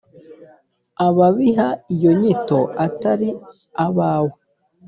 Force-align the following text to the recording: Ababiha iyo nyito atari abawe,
Ababiha 1.07 1.67
iyo 1.95 2.11
nyito 2.19 2.59
atari 2.85 3.29
abawe, 3.85 4.33